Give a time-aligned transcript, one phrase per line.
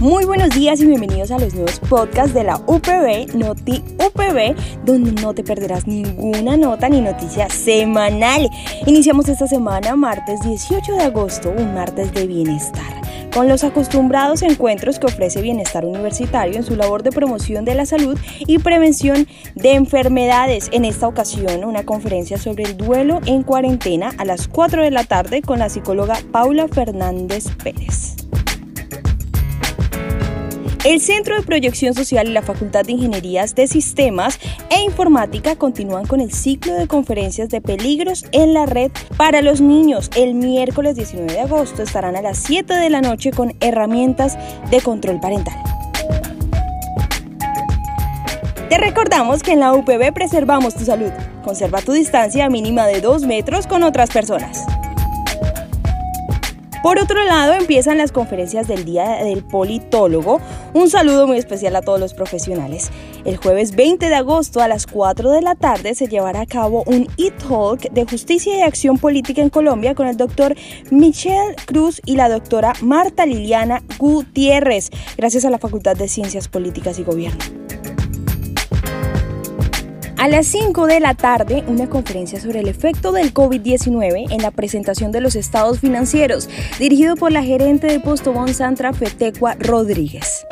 [0.00, 5.10] Muy buenos días y bienvenidos a los nuevos podcasts de la UPB, Noti UPB, donde
[5.20, 8.48] no te perderás ninguna nota ni noticia semanal.
[8.86, 12.98] Iniciamos esta semana, martes 18 de agosto, un martes de bienestar
[13.34, 17.84] con los acostumbrados encuentros que ofrece Bienestar Universitario en su labor de promoción de la
[17.84, 20.70] salud y prevención de enfermedades.
[20.72, 25.04] En esta ocasión, una conferencia sobre el duelo en cuarentena a las 4 de la
[25.04, 28.27] tarde con la psicóloga Paula Fernández Pérez.
[30.84, 34.38] El Centro de Proyección Social y la Facultad de Ingenierías de Sistemas
[34.70, 39.60] e Informática continúan con el ciclo de conferencias de peligros en la red para los
[39.60, 40.08] niños.
[40.14, 44.38] El miércoles 19 de agosto estarán a las 7 de la noche con herramientas
[44.70, 45.56] de control parental.
[48.68, 51.10] Te recordamos que en la UPB preservamos tu salud.
[51.42, 54.64] Conserva tu distancia mínima de 2 metros con otras personas.
[56.82, 60.40] Por otro lado, empiezan las conferencias del Día del Politólogo.
[60.74, 62.90] Un saludo muy especial a todos los profesionales.
[63.24, 66.84] El jueves 20 de agosto a las 4 de la tarde se llevará a cabo
[66.86, 70.54] un e-talk de justicia y acción política en Colombia con el doctor
[70.90, 76.98] Michelle Cruz y la doctora Marta Liliana Gutiérrez, gracias a la Facultad de Ciencias Políticas
[77.00, 77.67] y Gobierno.
[80.28, 84.50] A las 5 de la tarde, una conferencia sobre el efecto del COVID-19 en la
[84.50, 90.44] presentación de los estados financieros, dirigido por la gerente de Postobón Santra Fetecua Rodríguez.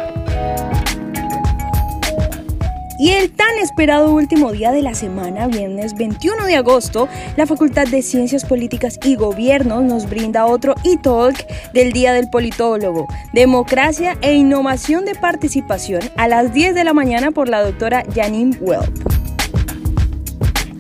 [2.98, 7.86] Y el tan esperado último día de la semana, viernes 21 de agosto, la Facultad
[7.86, 11.36] de Ciencias Políticas y Gobierno nos brinda otro e-talk
[11.74, 17.30] del Día del Politólogo, Democracia e Innovación de Participación a las 10 de la mañana
[17.30, 19.05] por la doctora Janine Welp.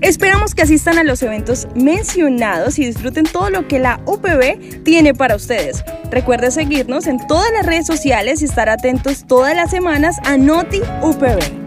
[0.06, 5.14] Esperamos que asistan a los eventos mencionados y disfruten todo lo que la UPB tiene
[5.14, 5.84] para ustedes.
[6.12, 10.80] Recuerden seguirnos en todas las redes sociales y estar atentos todas las semanas a Noti
[11.02, 11.65] UPB.